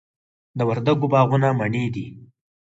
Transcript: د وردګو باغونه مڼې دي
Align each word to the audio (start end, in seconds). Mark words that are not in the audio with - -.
د 0.57 0.59
وردګو 0.69 1.07
باغونه 1.13 1.49
مڼې 1.59 1.85
دي 1.95 2.07